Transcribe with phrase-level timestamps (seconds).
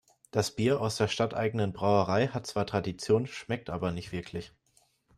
[0.31, 4.51] Das Bier aus der stadteigenen Brauerei hat zwar Tradition, schmeckt aber nicht wirklich.